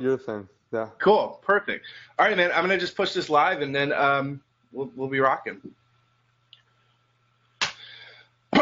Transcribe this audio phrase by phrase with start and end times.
[0.00, 0.48] your thing.
[0.72, 0.88] Yeah.
[0.98, 1.40] Cool.
[1.42, 1.84] Perfect.
[2.18, 2.50] All right, man.
[2.52, 4.40] I'm gonna just push this live, and then um,
[4.72, 5.60] we'll we'll be rocking.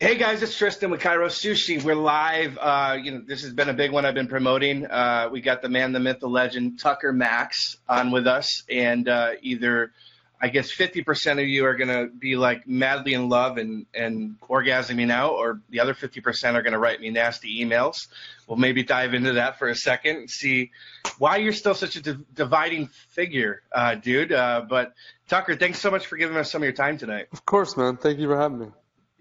[0.00, 1.82] hey guys, it's Tristan with ChiroSushi.
[1.82, 2.58] We're live.
[2.60, 4.86] Uh, you know, this has been a big one I've been promoting.
[4.86, 9.08] Uh, we got the man, the myth, the legend, Tucker Max, on with us, and
[9.08, 9.92] uh, either
[10.44, 14.38] I guess 50% of you are going to be like madly in love and, and
[14.42, 18.08] orgasming me now, or the other 50% are going to write me nasty emails.
[18.46, 20.70] We'll maybe dive into that for a second and see
[21.16, 22.02] why you're still such a
[22.34, 24.32] dividing figure, uh, dude.
[24.32, 24.92] Uh, but
[25.28, 27.28] Tucker, thanks so much for giving us some of your time tonight.
[27.32, 27.96] Of course, man.
[27.96, 28.66] Thank you for having me.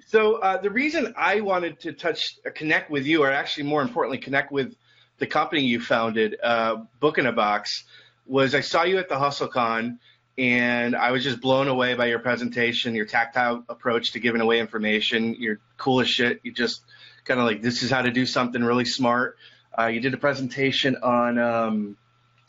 [0.08, 3.81] So uh, the reason I wanted to touch, uh, connect with you, or actually more
[3.81, 4.76] importantly, connect with
[5.20, 7.86] the company you founded, uh, Book in a Box,
[8.26, 10.00] was I saw you at the HustleCon–
[10.38, 14.59] and I was just blown away by your presentation, your tactile approach to giving away
[14.59, 15.36] information.
[15.38, 16.40] You're cool as shit.
[16.44, 16.82] You just
[17.26, 19.38] kind of like this is how to do something really smart.
[19.78, 21.98] Uh, you did a presentation on um,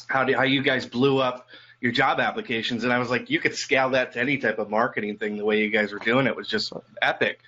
[0.06, 1.46] how do, how you guys blew up
[1.80, 4.70] your job applications, and I was like, you could scale that to any type of
[4.70, 5.36] marketing thing.
[5.36, 7.40] The way you guys were doing it was just epic.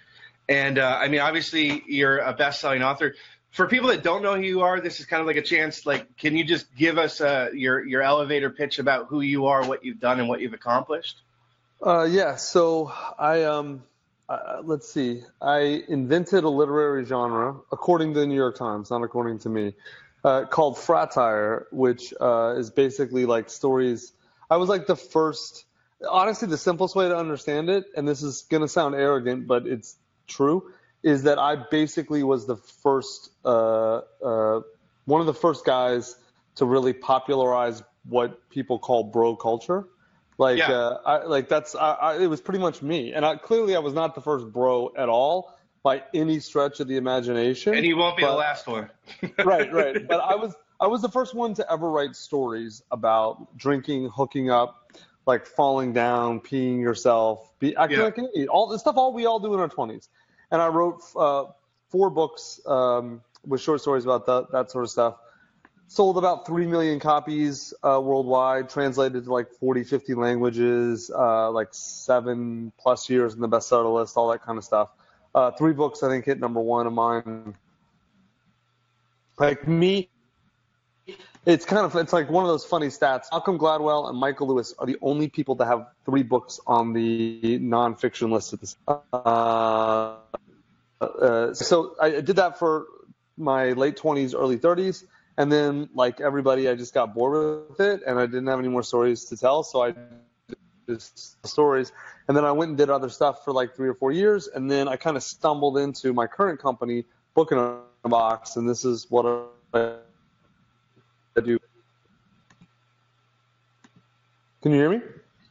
[0.49, 3.15] And uh, I mean, obviously, you're a best-selling author
[3.57, 5.87] for people that don't know who you are, this is kind of like a chance.
[5.87, 9.67] Like, can you just give us uh, your your elevator pitch about who you are,
[9.67, 11.23] what you've done, and what you've accomplished?
[11.83, 12.37] Uh, yeah.
[12.37, 13.83] So I um,
[14.29, 15.23] uh, let's see.
[15.41, 19.73] I invented a literary genre, according to the New York Times, not according to me,
[20.23, 24.13] uh, called fratire, which uh, is basically like stories.
[24.51, 25.65] I was like the first.
[26.07, 29.97] Honestly, the simplest way to understand it, and this is gonna sound arrogant, but it's
[30.27, 30.75] true
[31.07, 34.61] is that I basically was the first, uh, uh,
[35.05, 36.17] one of the first guys
[36.57, 39.87] to really popularize what people call bro culture.
[40.37, 40.73] Like, yeah.
[40.73, 43.13] uh, I, like that's, I, I, it was pretty much me.
[43.13, 46.89] And I, clearly I was not the first bro at all by any stretch of
[46.89, 47.75] the imagination.
[47.75, 48.91] And you won't be but, the last one.
[49.45, 50.09] right, right.
[50.09, 54.51] But I was, I was the first one to ever write stories about drinking, hooking
[54.51, 54.91] up,
[55.25, 58.05] like falling down, peeing yourself, be acting yeah.
[58.07, 58.49] like an idiot.
[58.49, 60.09] All the stuff all we all do in our 20s
[60.51, 61.45] and I wrote uh,
[61.91, 65.15] four books um, with short stories about that, that sort of stuff.
[65.89, 71.69] Sold about 3 million copies uh, worldwide, translated to like 40, 50 languages, uh, like
[71.71, 74.89] seven plus years in the bestseller list, all that kind of stuff.
[75.33, 77.55] Uh, three books, I think, hit number one of mine.
[79.39, 80.09] Like me,
[81.47, 83.27] it's kind of it's like one of those funny stats.
[83.31, 87.61] Malcolm Gladwell and Michael Lewis are the only people that have three books on the
[87.61, 88.77] nonfiction list at this.
[88.89, 90.17] Uh,
[91.01, 92.87] uh, so I did that for
[93.37, 95.05] my late 20s, early 30s,
[95.39, 98.69] and then like everybody, I just got bored with it, and I didn't have any
[98.69, 99.95] more stories to tell, so I
[100.89, 101.93] just stories,
[102.27, 104.69] and then I went and did other stuff for like three or four years, and
[104.69, 108.85] then I kind of stumbled into my current company, Book in a Box, and this
[108.85, 109.97] is what I.
[114.63, 115.01] Can you hear me?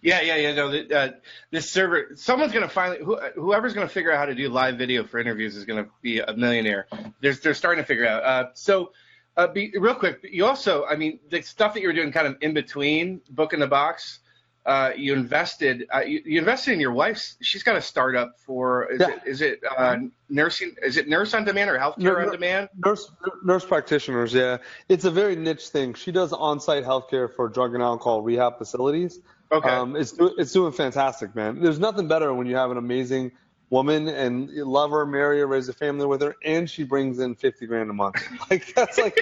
[0.01, 0.53] Yeah, yeah, yeah.
[0.53, 1.11] No, uh,
[1.51, 5.03] this server, someone's gonna finally, who, whoever's gonna figure out how to do live video
[5.03, 6.87] for interviews is gonna be a millionaire.
[7.21, 8.23] They're they're starting to figure out.
[8.23, 8.91] Uh, so,
[9.37, 12.27] uh, be, real quick, you also, I mean, the stuff that you were doing kind
[12.27, 14.19] of in between Book in the Box
[14.65, 18.91] uh, you invested uh, you, you, invested in your wife's she's got a startup for
[18.91, 19.09] is yeah.
[19.09, 22.69] it, is it uh, nursing is it nurse on demand or healthcare no, on demand?
[22.83, 23.11] nurse
[23.43, 24.57] nurse practitioners yeah.
[24.89, 25.93] It's a very niche thing.
[25.93, 29.19] She does on-site healthcare for drug and alcohol rehab facilities.
[29.51, 29.69] Okay.
[29.69, 31.61] Um, it's it's doing fantastic man.
[31.61, 33.31] There's nothing better when you have an amazing
[33.69, 37.19] woman and you love her marry her raise a family with her and she brings
[37.19, 38.15] in 50 grand a month.
[38.49, 39.19] Like that's like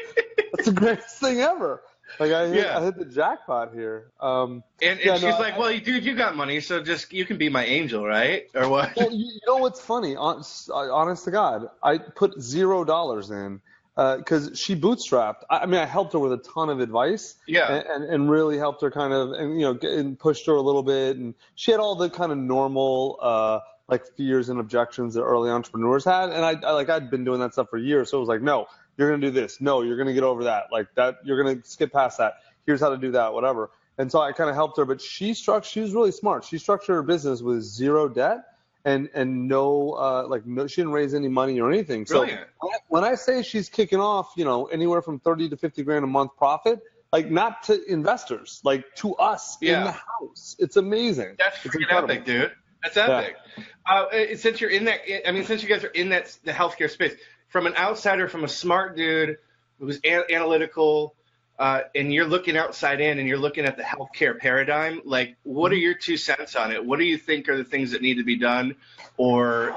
[0.53, 1.81] that's the greatest thing ever
[2.19, 2.77] like I hit, yeah.
[2.77, 4.11] I hit the jackpot here.
[4.19, 7.25] Um, and, and yeah, she's no, like, "Well, dude, you got money, so just you
[7.25, 8.47] can be my angel, right?
[8.55, 10.15] Or what?" Well, you, know what's funny?
[10.15, 13.61] Honest, honest to God, I put zero dollars in
[13.95, 15.43] because uh, she bootstrapped.
[15.49, 17.35] I, I, mean, I helped her with a ton of advice.
[17.47, 17.71] Yeah.
[17.71, 20.61] And, and, and really helped her kind of, and you know, and pushed her a
[20.61, 23.19] little bit, and she had all the kind of normal.
[23.21, 23.59] Uh,
[23.89, 27.41] like fears and objections that early entrepreneurs had, and I, I like I'd been doing
[27.41, 28.67] that stuff for years, so it was like, no,
[28.97, 29.59] you're going to do this.
[29.61, 30.65] No, you're going to get over that.
[30.71, 32.35] Like that, you're going to skip past that.
[32.65, 33.71] Here's how to do that, whatever.
[33.97, 36.45] And so I kind of helped her, but she struck, she was really smart.
[36.45, 38.43] She structured her business with zero debt
[38.85, 42.03] and, and no, uh, like no, she didn't raise any money or anything.
[42.03, 42.41] Brilliant.
[42.61, 46.03] So when I say she's kicking off, you know, anywhere from 30 to 50 grand
[46.03, 46.81] a month profit,
[47.11, 49.77] like not to investors, like to us yeah.
[49.77, 50.55] in the house.
[50.59, 51.35] It's amazing.
[51.37, 52.51] That's freaking epic, dude.
[52.81, 53.35] That's epic.
[53.55, 53.63] Yeah.
[53.85, 56.89] Uh, since you're in that, I mean, since you guys are in that the healthcare
[56.89, 57.15] space,
[57.53, 59.37] from an outsider, from a smart dude
[59.79, 61.13] who's a- analytical,
[61.59, 65.71] uh, and you're looking outside in and you're looking at the healthcare paradigm, like what
[65.71, 66.83] are your two cents on it?
[66.83, 68.75] What do you think are the things that need to be done?
[69.17, 69.75] Or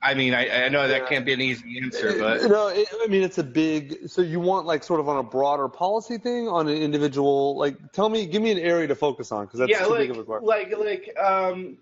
[0.00, 1.08] I mean, I, I know that yeah.
[1.08, 4.08] can't be an easy answer, but no, it, I mean it's a big.
[4.08, 7.58] So you want like sort of on a broader policy thing on an individual.
[7.58, 9.98] Like, tell me, give me an area to focus on because that's yeah, too like,
[10.00, 10.46] big of a question.
[10.46, 11.76] Like, like, um,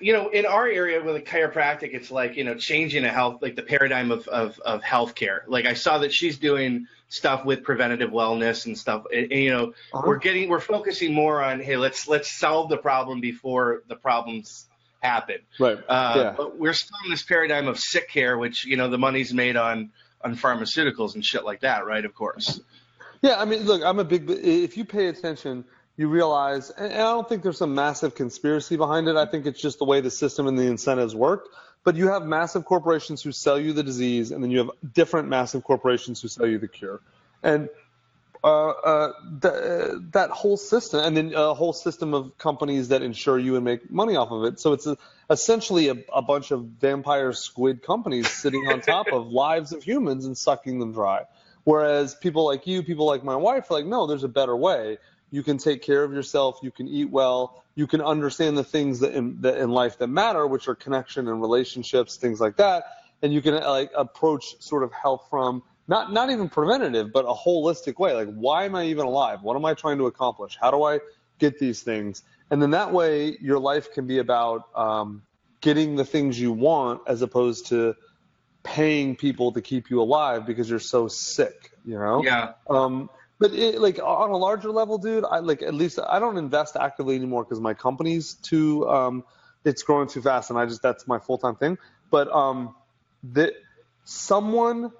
[0.00, 3.42] you know, in our area with a chiropractic, it's like you know changing a health,
[3.42, 5.40] like the paradigm of of of healthcare.
[5.46, 9.04] Like I saw that she's doing stuff with preventative wellness and stuff.
[9.12, 10.02] And, and you know, uh-huh.
[10.06, 14.66] we're getting we're focusing more on hey, let's let's solve the problem before the problems
[15.02, 15.38] happen.
[15.58, 15.78] Right.
[15.88, 16.34] Uh, yeah.
[16.36, 19.56] But we're still in this paradigm of sick care, which you know the money's made
[19.56, 19.90] on
[20.24, 22.04] on pharmaceuticals and shit like that, right?
[22.04, 22.60] Of course.
[23.20, 24.28] Yeah, I mean, look, I'm a big.
[24.28, 25.64] If you pay attention,
[25.96, 29.16] you realize, and I don't think there's some massive conspiracy behind it.
[29.16, 31.48] I think it's just the way the system and the incentives work.
[31.84, 35.28] But you have massive corporations who sell you the disease, and then you have different
[35.28, 37.00] massive corporations who sell you the cure.
[37.42, 37.68] And
[38.44, 43.38] uh, uh, the, that whole system, and then a whole system of companies that insure
[43.38, 44.58] you and make money off of it.
[44.58, 44.96] So it's a,
[45.30, 50.24] essentially a, a, bunch of vampire squid companies sitting on top of lives of humans
[50.24, 51.24] and sucking them dry.
[51.64, 54.98] Whereas people like you, people like my wife, are like, no, there's a better way.
[55.32, 56.60] You can take care of yourself.
[56.62, 57.64] You can eat well.
[57.74, 61.26] You can understand the things that in, that in life that matter, which are connection
[61.26, 62.84] and relationships, things like that.
[63.22, 67.32] And you can like approach sort of health from not not even preventative, but a
[67.32, 68.12] holistic way.
[68.12, 69.42] Like, why am I even alive?
[69.42, 70.58] What am I trying to accomplish?
[70.60, 71.00] How do I
[71.38, 72.22] get these things?
[72.50, 75.22] And then that way, your life can be about um,
[75.62, 77.96] getting the things you want, as opposed to
[78.62, 81.72] paying people to keep you alive because you're so sick.
[81.86, 82.22] You know?
[82.22, 82.52] Yeah.
[82.68, 83.08] Um,
[83.42, 86.76] but it, like on a larger level, dude, I like at least I don't invest
[86.76, 89.24] actively anymore because my company's too um,
[89.64, 91.76] it's growing too fast, and I just that's my full time thing.
[92.08, 92.76] But um,
[93.32, 93.54] that
[94.04, 94.92] someone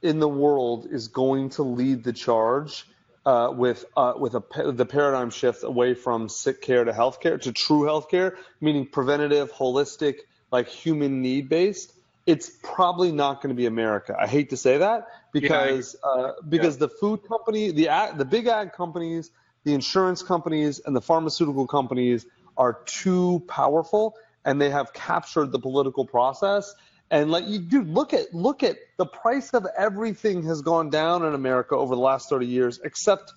[0.00, 2.86] in the world is going to lead the charge
[3.26, 7.52] uh, with uh, with a, the paradigm shift away from sick care to healthcare to
[7.52, 10.20] true healthcare, meaning preventative, holistic,
[10.50, 11.92] like human need based.
[12.26, 14.16] It's probably not going to be America.
[14.18, 16.86] I hate to say that because yeah, uh, because yeah.
[16.86, 19.30] the food company, the ag, the big ag companies,
[19.64, 22.26] the insurance companies, and the pharmaceutical companies
[22.56, 26.74] are too powerful, and they have captured the political process.
[27.10, 31.24] And like you dude look at look at the price of everything has gone down
[31.24, 33.32] in America over the last 30 years except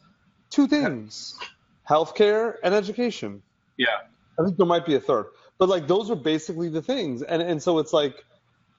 [0.51, 1.35] two things
[1.89, 3.41] healthcare and education.
[3.77, 3.87] Yeah.
[4.39, 5.25] I think there might be a third.
[5.57, 7.23] But like those are basically the things.
[7.23, 8.23] And and so it's like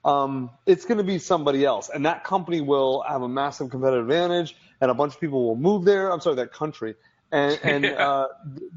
[0.05, 4.05] um, it's going to be somebody else and that company will have a massive competitive
[4.05, 6.11] advantage and a bunch of people will move there.
[6.11, 6.95] I'm sorry that country.
[7.31, 8.27] And and uh,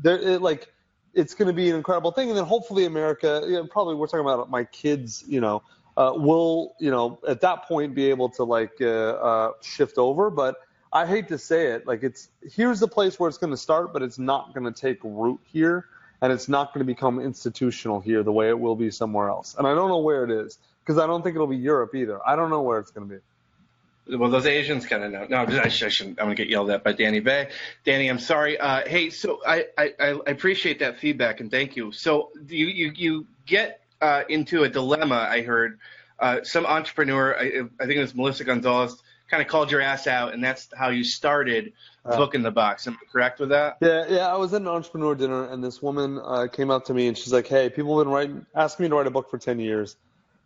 [0.05, 0.73] it, like
[1.13, 2.31] it's going to be an incredible thing.
[2.31, 5.63] And then hopefully America you know, probably we're talking about my kids you know
[5.99, 10.31] uh, will you know at that point be able to like uh, uh, shift over.
[10.31, 10.57] But
[10.93, 13.93] I hate to say it, like it's here's the place where it's going to start,
[13.93, 15.87] but it's not going to take root here,
[16.23, 19.55] and it's not going to become institutional here the way it will be somewhere else.
[19.59, 20.59] And I don't know where it is
[20.89, 22.19] because I don't think it'll be Europe either.
[22.27, 24.17] I don't know where it's going to be.
[24.17, 25.27] Well, those Asians kind of know.
[25.29, 26.19] No, I, shouldn't.
[26.19, 27.51] I'm gonna get yelled at by Danny Bay.
[27.85, 28.59] Danny, I'm sorry.
[28.59, 31.93] Uh, hey, so I, I, I appreciate that feedback and thank you.
[31.93, 35.29] So you you you get uh, into a dilemma.
[35.31, 35.79] I heard
[36.19, 37.45] uh, some entrepreneur, I,
[37.79, 40.89] I, think it was Melissa Gonzalez, kind of called your ass out, and that's how
[40.89, 41.75] you started
[42.07, 42.87] uh, Book in the Box.
[42.87, 43.77] Am I correct with that?
[43.83, 44.33] Yeah, yeah.
[44.33, 47.19] I was at an entrepreneur dinner, and this woman uh, came up to me, and
[47.19, 49.61] she's like, "Hey, people have been writing, asking me to write a book for ten
[49.61, 49.97] years.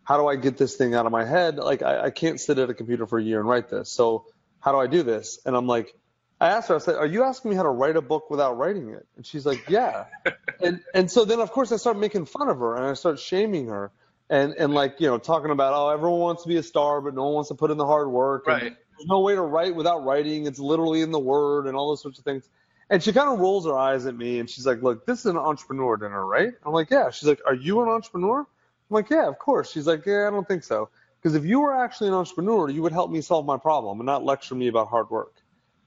[0.03, 1.57] How do I get this thing out of my head?
[1.57, 3.89] Like, I, I can't sit at a computer for a year and write this.
[3.89, 4.25] So,
[4.59, 5.93] how do I do this?" And I'm like.
[6.41, 8.57] I asked her, I said, Are you asking me how to write a book without
[8.57, 9.05] writing it?
[9.15, 10.05] And she's like, Yeah.
[10.59, 13.19] and and so then of course I start making fun of her and I start
[13.19, 13.91] shaming her
[14.29, 17.13] and and like you know talking about oh everyone wants to be a star but
[17.13, 18.45] no one wants to put in the hard work.
[18.47, 18.61] Right.
[18.61, 20.45] There's no way to write without writing.
[20.45, 22.49] It's literally in the word and all those sorts of things.
[22.89, 25.25] And she kind of rolls her eyes at me and she's like, "Look, this is
[25.27, 28.45] an entrepreneur dinner, right?" I'm like, "Yeah." She's like, "Are you an entrepreneur?"
[28.93, 31.61] I'm like, "Yeah, of course." She's like, "Yeah, I don't think so." Because if you
[31.61, 34.67] were actually an entrepreneur, you would help me solve my problem and not lecture me
[34.67, 35.33] about hard work.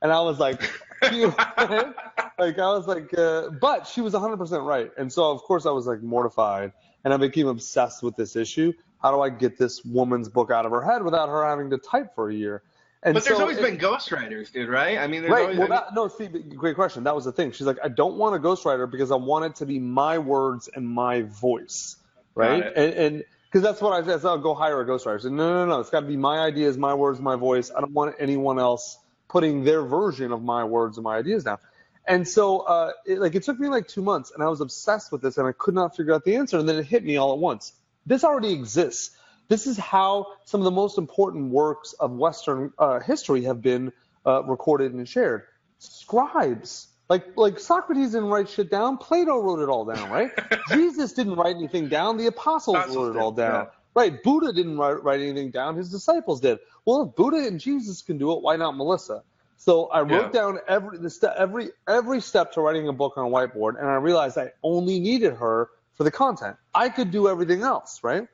[0.00, 0.60] And I was like,
[1.02, 4.90] like I was like, uh, but she was 100% right.
[4.96, 6.72] And so of course I was like mortified
[7.04, 8.72] and I became obsessed with this issue.
[9.02, 11.78] How do I get this woman's book out of her head without her having to
[11.78, 12.62] type for a year?
[13.02, 14.98] And but there's so always it, been ghostwriters, dude, right?
[14.98, 15.42] I mean, right.
[15.42, 17.04] Always, well, that, no, see, great question.
[17.04, 17.52] That was the thing.
[17.52, 20.68] She's like, I don't want a ghostwriter because I want it to be my words
[20.74, 21.96] and my voice,
[22.36, 22.62] right?
[22.76, 24.24] And and because that's what I said.
[24.24, 25.18] I'll go hire a ghostwriter.
[25.18, 25.80] I said, no, no, no.
[25.80, 27.70] It's got to be my ideas, my words, my voice.
[27.74, 31.58] I don't want anyone else putting their version of my words and my ideas down.
[32.06, 35.10] And so, uh, it, like, it took me like two months, and I was obsessed
[35.10, 36.58] with this, and I could not figure out the answer.
[36.58, 37.72] And then it hit me all at once.
[38.04, 39.16] This already exists.
[39.48, 43.92] This is how some of the most important works of Western uh, history have been
[44.24, 45.44] uh, recorded and shared.
[45.78, 48.98] Scribes, like like Socrates didn't write shit down.
[48.98, 50.30] Plato wrote it all down, right?
[50.72, 52.16] Jesus didn't write anything down.
[52.16, 53.66] The apostles wrote it all down.
[53.66, 56.58] Yeah right, Buddha didn't write, write anything down; his disciples did.
[56.84, 59.24] Well, if Buddha and Jesus can do it, why not Melissa?
[59.56, 60.40] So I wrote yeah.
[60.40, 63.88] down every the step, every every step to writing a book on a whiteboard, and
[63.88, 66.56] I realized I only needed her for the content.
[66.74, 68.28] I could do everything else, right?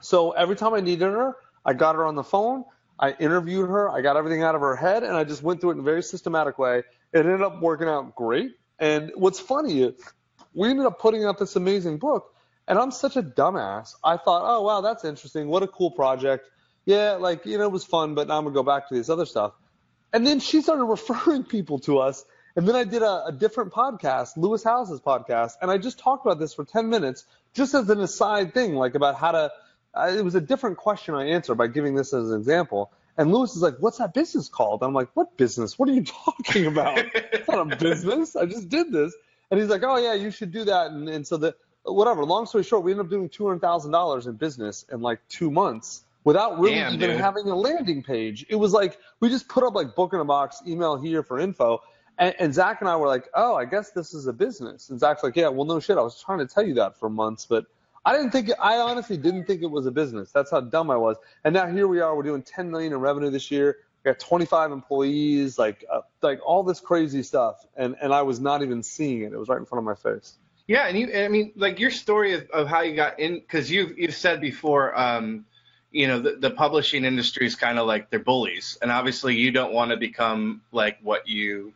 [0.00, 2.64] So every time I needed her, I got her on the phone.
[2.98, 3.88] I interviewed her.
[3.88, 5.84] I got everything out of her head, and I just went through it in a
[5.84, 6.82] very systematic way.
[7.12, 8.52] It ended up working out great.
[8.78, 9.94] And what's funny is
[10.54, 12.34] we ended up putting out this amazing book,
[12.66, 13.94] and I'm such a dumbass.
[14.02, 15.48] I thought, oh wow, that's interesting.
[15.48, 16.48] What a cool project.
[16.84, 19.08] Yeah, like you know, it was fun, but now I'm gonna go back to this
[19.08, 19.52] other stuff.
[20.12, 22.24] And then she started referring people to us.
[22.54, 26.26] And then I did a, a different podcast, Lewis Howes's podcast, and I just talked
[26.26, 29.52] about this for 10 minutes, just as an aside thing, like about how to.
[29.94, 32.90] Uh, it was a different question I answered by giving this as an example.
[33.18, 35.78] And Lewis is like, "What's that business called?" And I'm like, "What business?
[35.78, 36.98] What are you talking about?
[36.98, 38.36] it's not a business.
[38.36, 39.14] I just did this."
[39.50, 41.54] And he's like, "Oh yeah, you should do that." And, and so the
[41.84, 42.24] whatever.
[42.24, 45.20] Long story short, we ended up doing two hundred thousand dollars in business in like
[45.28, 47.20] two months without really Damn, even dude.
[47.20, 48.46] having a landing page.
[48.48, 51.38] It was like we just put up like book in a box, email here for
[51.38, 51.80] info.
[52.18, 54.90] And, and Zach and I were like, oh, I guess this is a business.
[54.90, 55.96] And Zach's like, yeah, well, no shit.
[55.96, 57.64] I was trying to tell you that for months, but
[58.04, 60.32] I didn't think, I honestly didn't think it was a business.
[60.32, 61.16] That's how dumb I was.
[61.44, 62.16] And now here we are.
[62.16, 63.78] We're doing 10 million in revenue this year.
[64.04, 67.64] We got 25 employees, like, uh, like all this crazy stuff.
[67.76, 69.32] And, and I was not even seeing it.
[69.32, 70.36] It was right in front of my face.
[70.66, 70.86] Yeah.
[70.86, 73.96] And you, I mean, like your story of, of how you got in, cause you've,
[73.96, 75.44] you've said before, um,
[75.92, 79.50] you know the, the publishing industry is kind of like they're bullies and obviously you
[79.50, 81.74] don't want to become like what you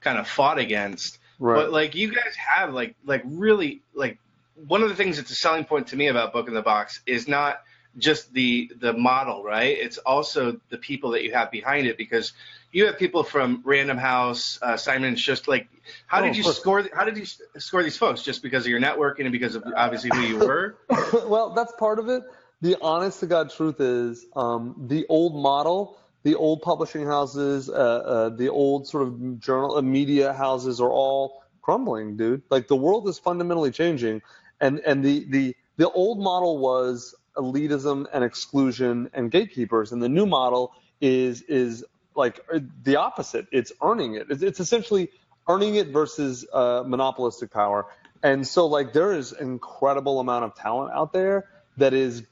[0.00, 1.54] kind of fought against right.
[1.54, 4.18] but like you guys have like like really like
[4.66, 7.00] one of the things that's a selling point to me about book in the box
[7.06, 7.62] is not
[7.96, 9.76] just the the model right?
[9.78, 12.32] It's also the people that you have behind it because
[12.72, 15.68] you have people from random house uh, simon just like
[16.06, 17.24] how oh, did you score how did you
[17.58, 18.22] score these folks?
[18.22, 20.76] Just because of your networking and because of obviously who you were?
[21.26, 22.22] Well that's part of it.
[22.60, 27.72] The honest to God truth is um, the old model, the old publishing houses, uh,
[27.72, 32.42] uh, the old sort of journal uh, media houses are all crumbling, dude.
[32.50, 34.22] Like the world is fundamentally changing,
[34.60, 40.08] and and the the the old model was elitism and exclusion and gatekeepers, and the
[40.08, 41.84] new model is is
[42.14, 43.46] like uh, the opposite.
[43.52, 44.26] It's earning it.
[44.30, 45.10] It's, it's essentially
[45.48, 47.86] earning it versus uh, monopolistic power.
[48.22, 52.24] And so like there is incredible amount of talent out there that is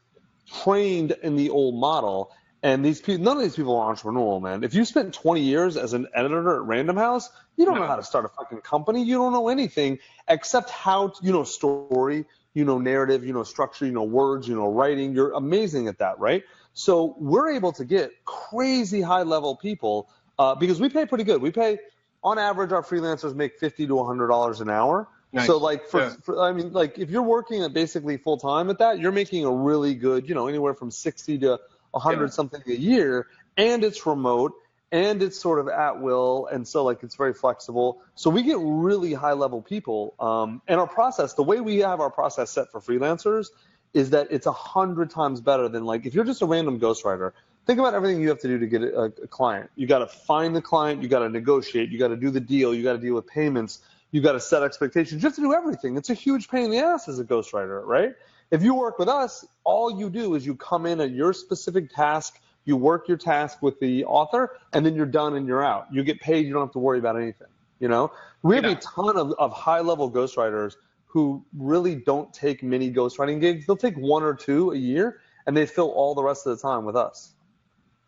[0.62, 2.32] trained in the old model.
[2.62, 4.64] And these people, none of these people are entrepreneurial, man.
[4.64, 7.80] If you spent 20 years as an editor at Random House, you don't no.
[7.82, 9.02] know how to start a fucking company.
[9.02, 9.98] You don't know anything
[10.28, 14.46] except how, to, you know, story, you know, narrative, you know, structure, you know, words,
[14.46, 15.14] you know, writing.
[15.14, 16.44] You're amazing at that, right?
[16.74, 21.40] So we're able to get crazy high level people uh, because we pay pretty good.
[21.40, 21.78] We pay,
[22.22, 25.08] on average, our freelancers make 50 to $100 an hour.
[25.32, 25.46] Nice.
[25.46, 26.14] So like for, yeah.
[26.22, 29.44] for, I mean like if you're working at basically full time at that, you're making
[29.44, 31.60] a really good, you know, anywhere from 60 to
[31.90, 32.30] 100 yeah.
[32.30, 34.52] something a year and it's remote
[34.92, 38.02] and it's sort of at will and so like it's very flexible.
[38.14, 42.00] So we get really high level people um, and our process, the way we have
[42.00, 43.48] our process set for freelancers
[43.94, 47.32] is that it's a hundred times better than like if you're just a random ghostwriter.
[47.66, 49.68] Think about everything you have to do to get a, a client.
[49.74, 52.38] You got to find the client, you got to negotiate, you got to do the
[52.38, 53.80] deal, you got to deal with payments
[54.16, 55.22] you got to set expectations.
[55.22, 55.96] You have to do everything.
[55.96, 58.14] It's a huge pain in the ass as a ghostwriter, right?
[58.50, 61.92] If you work with us, all you do is you come in at your specific
[61.92, 65.86] task, you work your task with the author, and then you're done and you're out.
[65.90, 66.46] You get paid.
[66.46, 67.48] You don't have to worry about anything.
[67.80, 68.72] You know, we have yeah.
[68.72, 70.74] a ton of, of high level ghostwriters
[71.06, 73.66] who really don't take many ghostwriting gigs.
[73.66, 76.62] They'll take one or two a year, and they fill all the rest of the
[76.62, 77.32] time with us.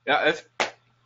[0.06, 0.42] Yeah, it's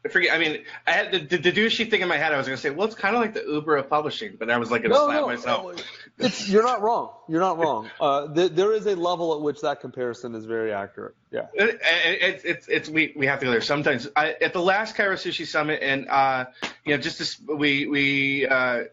[0.05, 0.35] I forget.
[0.35, 2.33] I mean, I had the, the, the douchey thing in my head.
[2.33, 4.51] I was going to say, well, it's kind of like the Uber of publishing, but
[4.51, 5.85] I was like going to no, slap no, myself.
[6.19, 7.11] It's, you're not wrong.
[7.29, 7.89] You're not wrong.
[8.01, 11.15] Uh, there is a level at which that comparison is very accurate.
[11.31, 11.47] Yeah.
[11.55, 14.09] It, it, it's it's we we have to go there sometimes.
[14.17, 16.47] I, at the last Chiro Sushi Summit, and uh,
[16.85, 18.85] you know, just this, we we uh,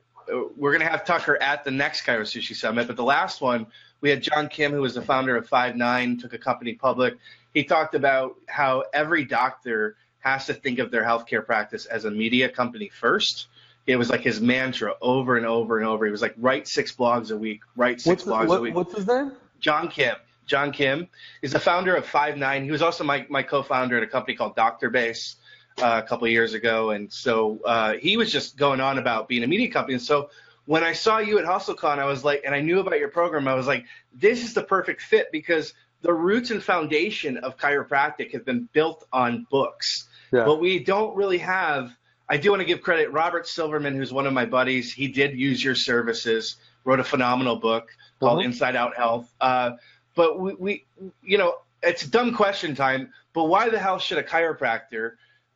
[0.58, 3.66] we're going to have Tucker at the next Chiro Sushi Summit, but the last one
[4.02, 7.18] we had John Kim, who was the founder of Five9, took a company public.
[7.54, 12.12] He talked about how every doctor has to think of their healthcare practice as a
[12.12, 13.48] media company first.
[13.88, 16.06] It was like his mantra over and over and over.
[16.06, 18.76] He was like, write six blogs a week, write six what's blogs what, a week.
[18.76, 19.32] What's his name?
[19.60, 20.16] John Kim.
[20.46, 21.08] John Kim
[21.42, 22.64] is the founder of Five9.
[22.64, 25.36] He was also my, my co-founder at a company called Doctor Base
[25.82, 29.28] uh, a couple of years ago, and so uh, he was just going on about
[29.28, 29.94] being a media company.
[29.94, 30.30] And so
[30.66, 33.48] when I saw you at HustleCon, I was like, and I knew about your program,
[33.48, 38.34] I was like, this is the perfect fit because the roots and foundation of chiropractic
[38.34, 40.08] have been built on books.
[40.32, 40.46] Yeah.
[40.46, 41.96] But we don't really have.
[42.28, 43.12] I do want to give credit.
[43.12, 46.58] Robert Silverman, who's one of my buddies, he did use your services.
[46.86, 48.48] Wrote a phenomenal book called uh-huh.
[48.48, 49.34] Inside Out Health.
[49.42, 49.72] Uh,
[50.16, 50.86] but we, we,
[51.22, 55.14] you know, it's a dumb question time, but why the hell should a chiropractor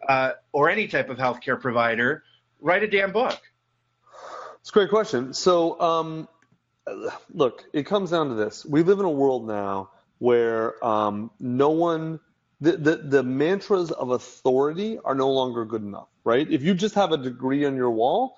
[0.07, 2.23] uh, or any type of healthcare provider
[2.59, 3.39] write a damn book?
[4.59, 5.33] It's a great question.
[5.33, 6.27] So, um,
[7.33, 9.89] look, it comes down to this: we live in a world now
[10.19, 12.19] where um, no one,
[12.63, 16.50] the, the the mantras of authority are no longer good enough, right?
[16.50, 18.38] If you just have a degree on your wall,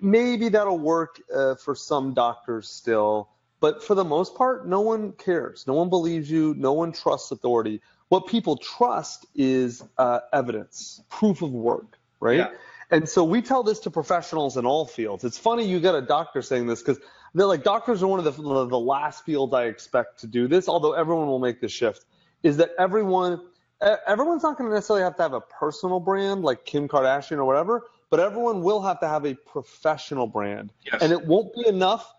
[0.00, 3.28] maybe that'll work uh, for some doctors still
[3.60, 5.66] but for the most part, no one cares.
[5.66, 6.54] No one believes you.
[6.56, 7.80] No one trusts authority.
[8.08, 12.38] What people trust is uh, evidence, proof of work, right?
[12.38, 12.50] Yeah.
[12.90, 15.24] And so we tell this to professionals in all fields.
[15.24, 16.98] It's funny you get a doctor saying this because
[17.34, 20.68] they're like doctors are one of the, the last fields I expect to do this.
[20.68, 22.06] Although everyone will make the shift,
[22.42, 23.40] is that everyone
[23.80, 27.44] everyone's not going to necessarily have to have a personal brand like Kim Kardashian or
[27.44, 31.02] whatever, but everyone will have to have a professional brand, yes.
[31.02, 32.14] and it won't be enough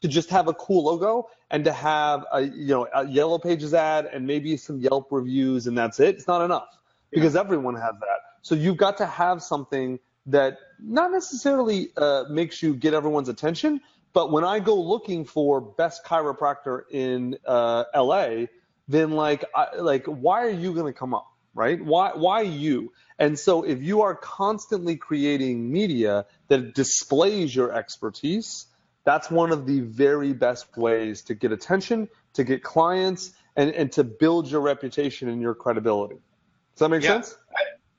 [0.00, 3.74] to just have a cool logo and to have a you know a yellow pages
[3.74, 6.16] ad and maybe some Yelp reviews and that's it.
[6.16, 6.68] It's not enough
[7.10, 7.40] because yeah.
[7.40, 8.20] everyone has that.
[8.42, 13.80] So you've got to have something that not necessarily uh, makes you get everyone's attention,
[14.12, 18.46] but when I go looking for best chiropractor in uh, LA,
[18.92, 21.82] then like I, like why are you going to come up, right?
[21.82, 22.92] Why why you?
[23.18, 28.66] And so if you are constantly creating media that displays your expertise
[29.04, 33.92] that's one of the very best ways to get attention, to get clients, and, and
[33.92, 36.14] to build your reputation and your credibility.
[36.14, 37.36] Does that make yeah, sense?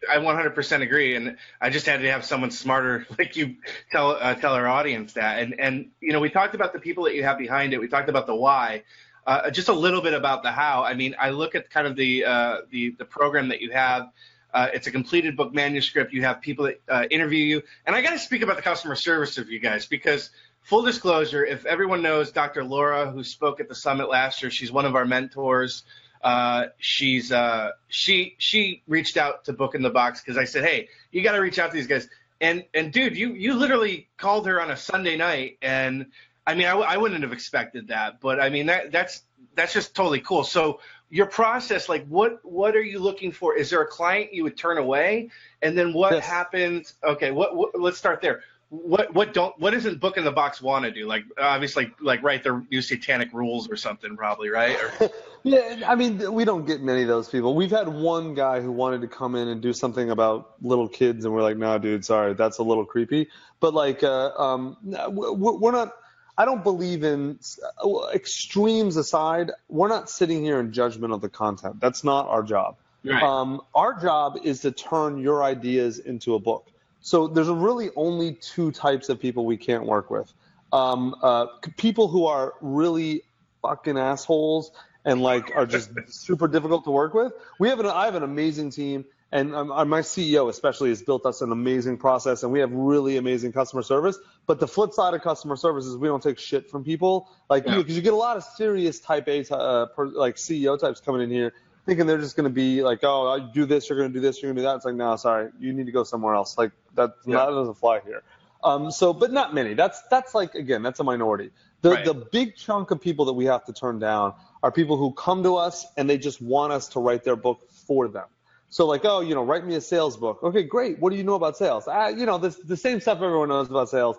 [0.10, 3.58] I, I 100% agree, and I just had to have someone smarter like you
[3.92, 5.40] tell uh, tell our audience that.
[5.40, 7.80] And and you know, we talked about the people that you have behind it.
[7.80, 8.84] We talked about the why.
[9.26, 10.84] Uh, just a little bit about the how.
[10.84, 14.10] I mean, I look at kind of the uh, the the program that you have.
[14.54, 16.14] Uh, it's a completed book manuscript.
[16.14, 18.96] You have people that uh, interview you, and I got to speak about the customer
[18.96, 20.30] service of you guys because
[20.62, 22.64] full disclosure, if everyone knows Dr.
[22.64, 25.84] Laura, who spoke at the summit last year, she's one of our mentors.
[26.22, 30.64] Uh, she's uh, she she reached out to Book in the Box because I said,
[30.64, 32.08] hey, you got to reach out to these guys.
[32.40, 36.08] And and dude, you you literally called her on a Sunday night, and
[36.46, 39.24] I mean, I, I wouldn't have expected that, but I mean that that's
[39.56, 40.44] that's just totally cool.
[40.44, 43.56] So your process, like what what are you looking for?
[43.56, 45.30] Is there a client you would turn away,
[45.62, 46.26] and then what yes.
[46.26, 46.94] happens?
[47.04, 48.42] Okay, what, what let's start there
[48.74, 52.24] what what don't what doesn't book in the box want to do like obviously like
[52.24, 55.12] write their new satanic rules or something probably right or...
[55.44, 58.72] yeah i mean we don't get many of those people we've had one guy who
[58.72, 62.04] wanted to come in and do something about little kids and we're like no dude
[62.04, 65.94] sorry that's a little creepy but like uh, um, we're not
[66.38, 67.40] i don't believe in
[67.84, 72.44] uh, extremes aside we're not sitting here in judgment of the content that's not our
[72.44, 73.22] job right.
[73.24, 76.68] um, our job is to turn your ideas into a book
[77.04, 80.34] so there's really only two types of people we can't work with.
[80.72, 83.24] Um, uh, people who are really
[83.62, 84.72] fucking assholes
[85.04, 87.34] and like are just super difficult to work with.
[87.60, 91.02] We have an I have an amazing team, and um, uh, my CEO especially has
[91.02, 94.18] built us an amazing process, and we have really amazing customer service.
[94.46, 97.66] But the flip side of customer service is we don't take shit from people like
[97.66, 97.76] yeah.
[97.76, 101.00] you because you get a lot of serious Type A uh, per, like CEO types
[101.00, 101.54] coming in here
[101.86, 104.22] thinking they're just going to be like, oh, I do this, you're going to do
[104.22, 104.78] this, you're going to do that.
[104.78, 106.58] It's like, no, sorry, you need to go somewhere else.
[106.58, 107.38] Like that, yeah.
[107.38, 108.24] that doesn't fly here.
[108.64, 109.74] Um, so, but not many.
[109.74, 111.52] That's that's like again, that's a minority.
[111.82, 112.06] The right.
[112.06, 115.44] the big chunk of people that we have to turn down are people who come
[115.44, 118.28] to us and they just want us to write their book for them.
[118.70, 120.40] So like, oh, you know, write me a sales book.
[120.42, 121.00] Okay, great.
[121.00, 121.90] What do you know about sales?
[121.90, 124.18] Ah, you know, this the same stuff everyone knows about sales.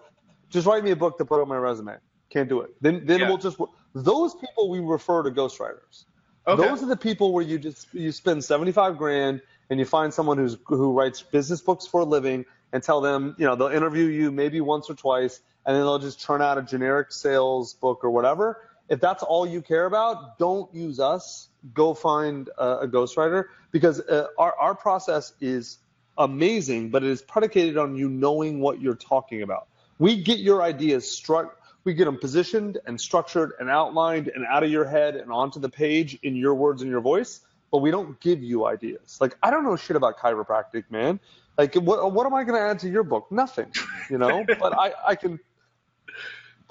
[0.55, 1.97] Just write me a book to put on my resume.
[2.31, 2.71] Can't do it.
[2.81, 3.29] Then then yeah.
[3.29, 3.59] we'll just
[3.93, 6.05] those people we refer to ghostwriters.
[6.47, 6.63] Okay.
[6.63, 10.39] Those are the people where you just you spend 75 grand and you find someone
[10.39, 14.05] who's who writes business books for a living and tell them, you know, they'll interview
[14.05, 18.05] you maybe once or twice and then they'll just turn out a generic sales book
[18.05, 18.61] or whatever.
[18.89, 21.49] If that's all you care about, don't use us.
[21.73, 25.79] Go find a, a ghostwriter because uh, our our process is
[26.17, 29.67] amazing, but it is predicated on you knowing what you're talking about.
[29.99, 34.65] We get your ideas struck we get them positioned and structured and outlined and out
[34.65, 37.91] of your head and onto the page in your words and your voice, but we
[37.91, 39.19] don't give you ideas.
[39.21, 41.21] Like, I don't know shit about chiropractic, man.
[41.59, 43.31] Like, what, what am I going to add to your book?
[43.31, 43.71] Nothing,
[44.11, 45.39] you know, but I, I can,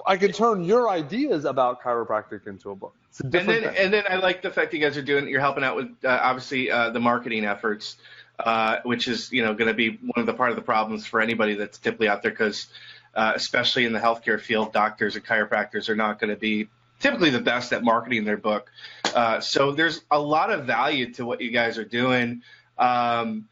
[0.06, 2.96] I can turn your ideas about chiropractic into a book.
[3.22, 3.66] A and then, thing.
[3.66, 5.90] and then I like the fact that you guys are doing, you're helping out with
[6.04, 7.98] uh, obviously uh, the marketing efforts,
[8.40, 11.06] uh, which is, you know, going to be one of the part of the problems
[11.06, 12.68] for anybody that's typically out there because
[13.16, 16.68] uh, especially in the healthcare field, doctors and chiropractors are not going to be
[17.00, 18.72] typically the best at marketing their book.
[19.14, 22.42] Uh, so there's a lot of value to what you guys are doing.
[22.78, 23.48] Um,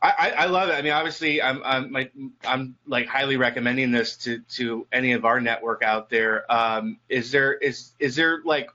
[0.00, 0.74] I, I, love it.
[0.74, 2.08] I mean, obviously, I'm I'm, my,
[2.46, 6.50] I'm like highly recommending this to, to any of our network out there.
[6.52, 8.70] Um, is there is is there like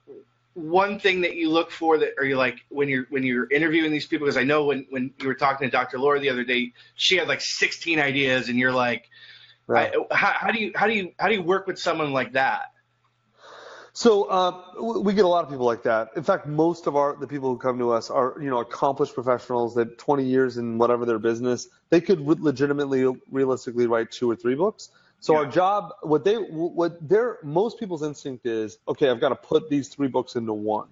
[0.53, 3.91] one thing that you look for that are you like when you're when you're interviewing
[3.91, 5.97] these people because I know when when you were talking to Dr.
[5.97, 9.09] Laura the other day she had like 16 ideas and you're like
[9.67, 9.93] right.
[10.11, 12.33] I, how, how do you how do you how do you work with someone like
[12.33, 12.73] that
[13.95, 16.09] so uh, we get a lot of people like that.
[16.15, 19.13] In fact, most of our the people who come to us are you know accomplished
[19.13, 24.35] professionals that 20 years in whatever their business, they could legitimately, realistically write two or
[24.35, 24.89] three books.
[25.19, 25.39] So yeah.
[25.39, 29.69] our job, what they, what their most people's instinct is, okay, I've got to put
[29.69, 30.89] these three books into one,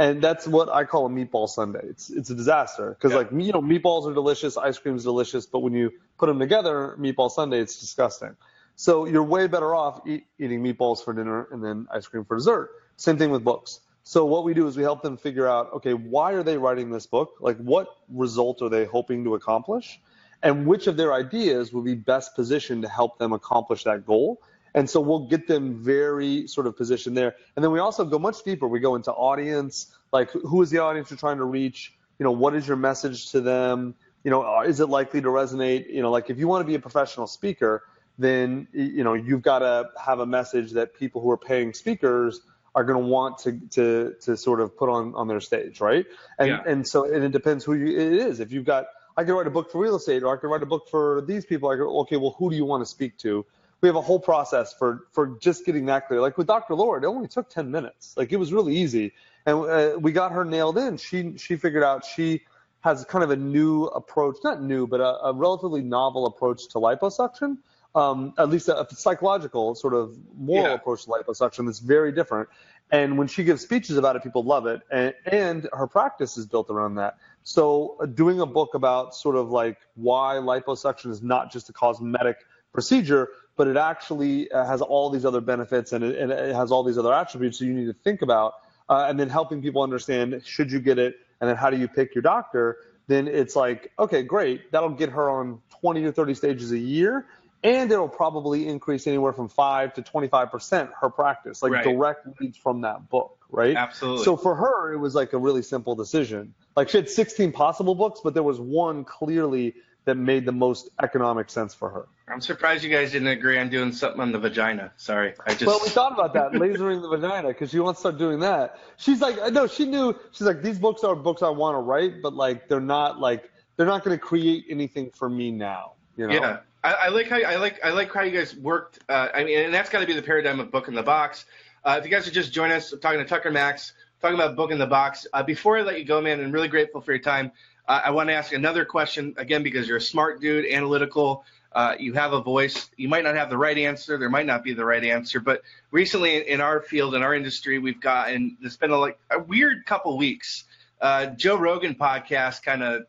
[0.00, 1.82] and that's what I call a meatball sundae.
[1.84, 3.18] It's it's a disaster because yeah.
[3.18, 6.38] like you know meatballs are delicious, ice cream is delicious, but when you put them
[6.38, 8.34] together, meatball sundae, it's disgusting.
[8.76, 12.38] So you're way better off eat, eating meatballs for dinner and then ice cream for
[12.38, 12.70] dessert.
[12.96, 13.80] Same thing with books.
[14.02, 16.90] So what we do is we help them figure out, okay, why are they writing
[16.90, 17.34] this book?
[17.38, 20.00] Like what result are they hoping to accomplish?
[20.42, 24.40] And which of their ideas will be best positioned to help them accomplish that goal?
[24.74, 27.34] And so we'll get them very sort of positioned there.
[27.56, 28.68] And then we also go much deeper.
[28.68, 31.92] We go into audience, like who is the audience you're trying to reach?
[32.18, 33.94] You know, what is your message to them?
[34.24, 35.92] You know, is it likely to resonate?
[35.92, 37.82] You know, like if you want to be a professional speaker,
[38.18, 42.40] then you know you've got to have a message that people who are paying speakers
[42.74, 46.04] are going to want to to to sort of put on on their stage, right?
[46.38, 46.62] And yeah.
[46.66, 48.40] and so and it depends who you, it is.
[48.40, 50.62] If you've got I could write a book for real estate, or I could write
[50.62, 51.68] a book for these people.
[51.70, 53.44] I go, okay, well, who do you want to speak to?
[53.80, 56.20] We have a whole process for for just getting that clear.
[56.20, 56.74] Like with Dr.
[56.74, 58.14] Laura, it only took 10 minutes.
[58.16, 59.12] Like it was really easy,
[59.46, 60.96] and uh, we got her nailed in.
[60.96, 62.42] She she figured out she
[62.80, 66.78] has kind of a new approach, not new, but a, a relatively novel approach to
[66.78, 67.58] liposuction
[67.94, 70.74] um, at least a, a, psychological sort of moral yeah.
[70.74, 72.48] approach to liposuction that's very different.
[72.92, 74.82] And when she gives speeches about it, people love it.
[74.90, 77.18] And, and her practice is built around that.
[77.42, 81.72] So uh, doing a book about sort of like why liposuction is not just a
[81.72, 82.38] cosmetic
[82.72, 83.28] procedure,
[83.60, 86.82] but it actually uh, has all these other benefits and it, and it has all
[86.82, 88.54] these other attributes that you need to think about.
[88.88, 91.86] Uh, and then helping people understand should you get it and then how do you
[91.86, 96.32] pick your doctor then it's like okay great that'll get her on 20 to 30
[96.32, 97.26] stages a year
[97.62, 101.84] and it'll probably increase anywhere from 5 to 25% her practice like right.
[101.84, 105.62] direct leads from that book right absolutely so for her it was like a really
[105.62, 110.44] simple decision like she had 16 possible books but there was one clearly that made
[110.44, 114.20] the most economic sense for her i'm surprised you guys didn't agree on doing something
[114.20, 117.70] on the vagina sorry i just well we thought about that lasering the vagina because
[117.70, 121.04] she wants to start doing that she's like no she knew she's like these books
[121.04, 124.22] are books i want to write but like they're not like they're not going to
[124.22, 126.34] create anything for me now you know?
[126.34, 129.00] yeah I, I, like how I like I like how you guys worked.
[129.08, 131.44] Uh, I mean, and that's got to be the paradigm of book in the box.
[131.84, 134.56] Uh, if you guys are just joining us, I'm talking to Tucker Max, talking about
[134.56, 135.26] book in the box.
[135.32, 137.52] Uh, before I let you go, man, I'm really grateful for your time.
[137.88, 141.44] Uh, I want to ask another question again because you're a smart dude, analytical.
[141.72, 142.90] Uh, you have a voice.
[142.96, 144.18] You might not have the right answer.
[144.18, 145.38] There might not be the right answer.
[145.38, 149.18] But recently, in, in our field, in our industry, we've gotten it's been a, like
[149.30, 150.64] a weird couple weeks.
[151.00, 153.04] Uh, Joe Rogan podcast kind of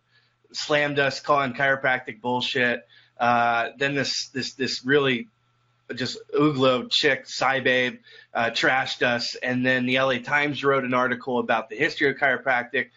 [0.53, 2.87] slammed us, calling chiropractic bullshit.
[3.19, 5.27] Uh, then this this this really
[5.95, 7.99] just ooglo chick, SciBabe,
[8.33, 12.17] uh, trashed us, and then the LA Times wrote an article about the history of
[12.17, 12.89] chiropractic.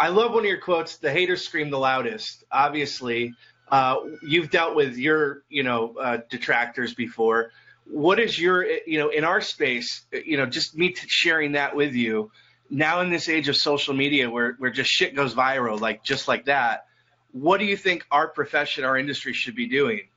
[0.00, 3.34] I love one of your quotes: "The haters scream the loudest." Obviously,
[3.70, 7.52] uh, you've dealt with your you know uh, detractors before.
[7.84, 10.06] What is your you know in our space?
[10.12, 12.32] You know, just me sharing that with you.
[12.70, 16.26] Now in this age of social media, where where just shit goes viral, like just
[16.26, 16.86] like that
[17.32, 20.08] what do you think our profession, our industry should be doing?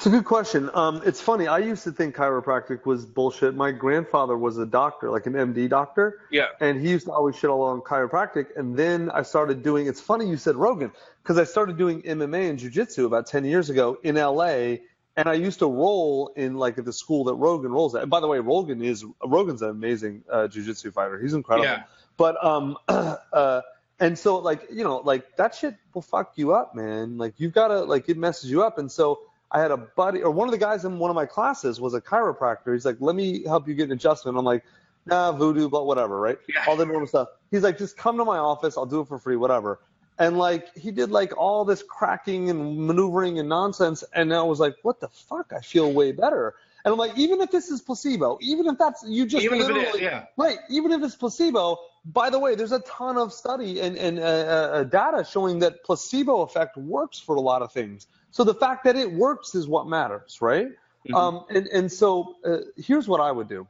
[0.00, 0.70] It's a good question.
[0.72, 1.46] Um, it's funny.
[1.46, 3.54] I used to think chiropractic was bullshit.
[3.54, 6.20] My grandfather was a doctor, like an MD doctor.
[6.30, 6.46] Yeah.
[6.58, 8.46] And he used to always shit all on chiropractic.
[8.56, 9.88] And then I started doing.
[9.88, 10.90] It's funny you said Rogan
[11.22, 14.76] because I started doing MMA and jujitsu about 10 years ago in LA.
[15.18, 18.00] And I used to roll in like at the school that Rogan rolls at.
[18.00, 21.20] And by the way, Rogan is Rogan's an amazing uh, jujitsu fighter.
[21.20, 21.66] He's incredible.
[21.66, 21.82] Yeah.
[22.16, 23.60] But um, uh,
[23.98, 27.52] and so like you know like that shit will fuck you up man like you've
[27.52, 30.48] got to like it messes you up and so i had a buddy or one
[30.48, 33.44] of the guys in one of my classes was a chiropractor he's like let me
[33.44, 34.64] help you get an adjustment i'm like
[35.06, 36.64] nah voodoo but whatever right yeah.
[36.68, 39.18] all the normal stuff he's like just come to my office i'll do it for
[39.18, 39.80] free whatever
[40.18, 44.60] and like he did like all this cracking and maneuvering and nonsense and i was
[44.60, 47.82] like what the fuck i feel way better and I'm like, even if this is
[47.82, 50.26] placebo, even if that's you just even literally, is, yeah.
[50.36, 51.78] right, even if it's placebo.
[52.06, 55.84] By the way, there's a ton of study and, and uh, uh, data showing that
[55.84, 58.06] placebo effect works for a lot of things.
[58.30, 60.68] So the fact that it works is what matters, right?
[60.68, 61.14] Mm-hmm.
[61.14, 63.66] Um, and and so uh, here's what I would do.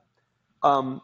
[0.62, 1.00] Um,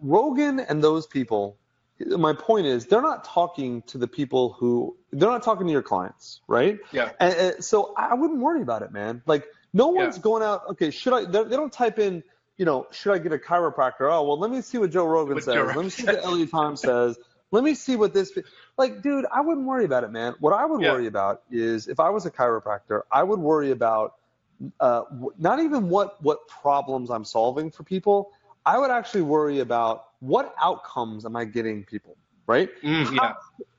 [0.00, 1.56] Rogan and those people.
[1.98, 5.82] My point is, they're not talking to the people who they're not talking to your
[5.82, 6.78] clients, right?
[6.92, 7.12] Yeah.
[7.18, 9.22] And, and so I wouldn't worry about it, man.
[9.24, 10.22] Like no one's yeah.
[10.22, 10.62] going out.
[10.72, 11.24] Okay, should I?
[11.24, 12.22] They don't type in
[12.56, 14.10] you know, should I get a chiropractor?
[14.10, 15.54] Oh, well, let me see what Joe Rogan What says.
[15.54, 17.18] Joe let me see what LA Tom says.
[17.52, 18.32] Let me see what this
[18.76, 19.24] like, dude.
[19.32, 20.34] I wouldn't worry about it, man.
[20.40, 20.92] What I would Yeah.
[20.92, 24.14] worry about is if I was a chiropractor, I would worry about
[24.80, 25.02] uh,
[25.38, 28.32] not even what what problems I'm solving for people.
[28.64, 32.70] I would actually worry about what outcomes am I getting people, right?
[32.82, 33.32] Mm, yeah.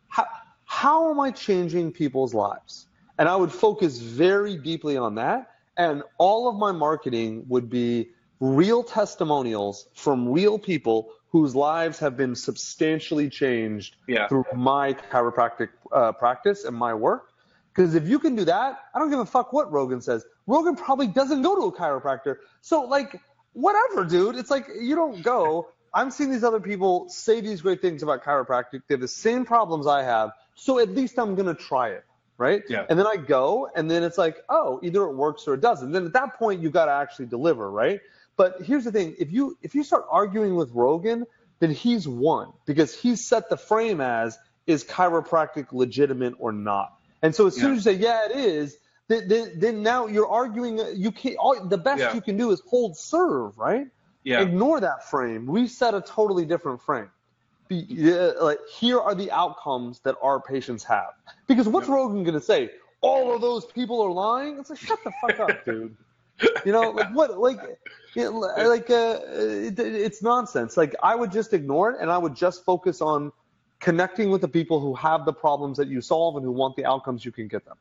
[0.08, 0.26] how,
[0.66, 2.88] how am I changing people's lives?
[3.18, 5.50] And I would focus very deeply on that.
[5.78, 12.18] And all of my marketing would be real testimonials from real people whose lives have
[12.18, 14.28] been substantially changed Yeah.
[14.28, 17.32] through my chiropractic uh, practice and my work.
[17.70, 20.26] Because if you can do that, I don't give a fuck what Rogan says.
[20.48, 22.38] Rogan probably doesn't go to a chiropractor.
[22.62, 23.22] So, like,
[23.54, 24.36] whatever, dude.
[24.36, 25.68] It's like you don't go.
[25.94, 28.82] I'm seeing these other people say these great things about chiropractic.
[28.88, 30.32] They have the same problems I have.
[30.56, 32.04] So at least I'm going to try it.
[32.40, 32.64] Right?
[32.70, 32.86] Yeah.
[32.90, 35.92] And then I go, and then it's like, oh, either it works or it doesn't.
[35.92, 37.70] Then at that point, you got to actually deliver.
[37.72, 38.00] Right?
[38.38, 41.26] But here's the thing: if you if you start arguing with Rogan,
[41.60, 46.94] then he's won because he's set the frame as is chiropractic legitimate or not.
[47.22, 47.72] And so as soon Yeah.
[47.72, 50.80] as you say yeah, it is, then, then, then now you're arguing.
[50.96, 51.36] You can't.
[51.38, 52.14] All, the best Yeah.
[52.14, 53.88] you can do is hold serve, right?
[54.24, 54.42] Yeah.
[54.42, 55.46] Ignore that frame.
[55.48, 57.10] We set a totally different frame.
[57.70, 61.12] Be, yeah, like here are the outcomes that our patients have.
[61.48, 61.96] Because what's Yeah.
[61.96, 62.70] Rogan gonna say?
[63.02, 64.60] All of those people are lying.
[64.60, 65.96] It's like shut the fuck up, dude.
[66.66, 67.60] You know, like what, like,
[68.16, 70.78] like, uh, it, it's nonsense.
[70.78, 73.32] Like, I would just ignore it, and I would just focus on
[73.80, 76.86] connecting with the people who have the problems that you solve and who want the
[76.86, 77.78] outcomes you can get them.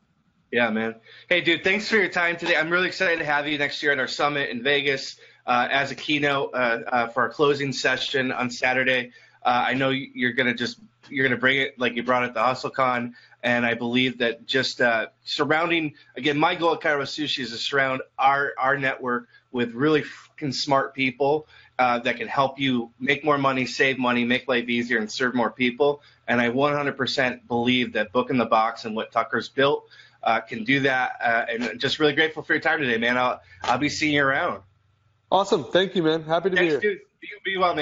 [0.53, 0.95] Yeah, man.
[1.29, 2.57] Hey, dude, thanks for your time today.
[2.57, 5.17] I'm really excited to have you next year at our summit in Vegas
[5.47, 9.13] uh, as a keynote uh, uh, for our closing session on Saturday.
[9.45, 12.41] Uh, I know you're gonna just you're gonna bring it like you brought it to
[12.41, 13.13] HustleCon,
[13.47, 18.03] and I believe that just uh, surrounding again, my goal at ChiroSushi is to surround
[18.19, 21.47] our our network with really fucking smart people
[21.79, 25.33] uh, that can help you make more money, save money, make life easier, and serve
[25.33, 26.03] more people.
[26.27, 29.89] And I 100% believe that Book in the Box and what Tucker's built
[30.25, 31.13] uh, can do that.
[31.23, 33.17] Uh, and just really grateful for your time today, man.
[33.17, 34.63] I'll I'll be seeing you around.
[35.31, 35.63] Awesome.
[35.63, 36.25] Thank you, man.
[36.25, 36.81] Happy to be here.
[36.81, 36.99] dude.
[37.21, 37.75] Be, be well, man.